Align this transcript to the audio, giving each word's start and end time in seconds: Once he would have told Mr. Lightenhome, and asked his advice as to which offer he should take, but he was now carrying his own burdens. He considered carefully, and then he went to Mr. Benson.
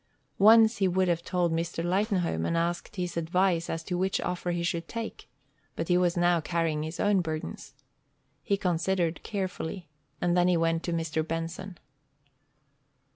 Once 0.39 0.77
he 0.77 0.87
would 0.87 1.07
have 1.07 1.21
told 1.21 1.53
Mr. 1.53 1.83
Lightenhome, 1.83 2.43
and 2.43 2.57
asked 2.57 2.95
his 2.95 3.17
advice 3.17 3.69
as 3.69 3.83
to 3.83 3.99
which 3.99 4.19
offer 4.21 4.49
he 4.49 4.63
should 4.63 4.87
take, 4.87 5.29
but 5.75 5.89
he 5.89 5.95
was 5.99 6.17
now 6.17 6.41
carrying 6.41 6.81
his 6.81 6.99
own 6.99 7.21
burdens. 7.21 7.75
He 8.41 8.57
considered 8.57 9.21
carefully, 9.21 9.89
and 10.19 10.35
then 10.35 10.47
he 10.47 10.57
went 10.57 10.81
to 10.85 10.91
Mr. 10.91 11.27
Benson. 11.27 11.77